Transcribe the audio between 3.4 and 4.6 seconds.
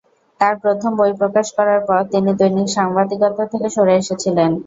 থেকে সরে এসেছিলেন।